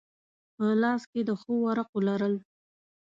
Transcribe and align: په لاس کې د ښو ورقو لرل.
په 0.55 0.65
لاس 0.81 1.01
کې 1.11 1.21
د 1.27 1.31
ښو 1.41 1.53
ورقو 1.65 1.99
لرل. 2.07 2.35